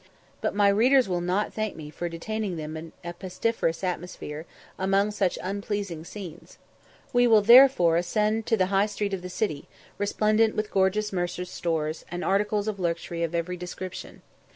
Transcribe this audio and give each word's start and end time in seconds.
But 0.41 0.55
my 0.55 0.67
readers 0.67 1.07
will, 1.07 1.21
not 1.21 1.53
thank 1.53 1.75
me 1.75 1.91
for 1.91 2.09
detaining 2.09 2.57
them 2.57 2.75
in 2.75 2.91
a 3.03 3.13
pestiferous 3.13 3.83
atmosphere, 3.83 4.47
among 4.79 5.11
such 5.11 5.37
unpleasing 5.43 6.05
scenes; 6.05 6.57
we 7.13 7.27
will 7.27 7.43
therefore 7.43 7.97
ascend 7.97 8.37
into 8.37 8.57
the 8.57 8.65
High 8.73 8.87
street 8.87 9.13
of 9.13 9.21
the 9.21 9.29
city, 9.29 9.67
resplendent 9.99 10.55
with 10.55 10.71
gorgeous 10.71 11.13
mercers' 11.13 11.51
stores, 11.51 12.03
and 12.09 12.25
articles 12.25 12.67
of 12.67 12.79
luxury 12.79 13.21
of 13.21 13.35
every 13.35 13.57
description. 13.57 14.23